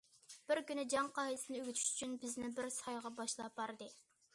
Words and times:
بىر 0.51 0.61
كۈنى 0.71 0.85
جەڭ 0.93 1.11
قائىدىسىنى 1.19 1.59
ئۆگىتىش 1.61 1.85
ئۈچۈن، 1.93 2.19
بىزنى 2.25 2.53
بىر 2.59 2.75
سايغا 2.81 3.17
باشلاپ 3.23 3.63
باردى. 3.63 3.97